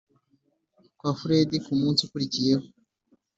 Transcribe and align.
kwa 0.97 1.11
furedi 1.19 1.57
kumunsi 1.65 2.01
ukurikiyeho. 2.03 2.65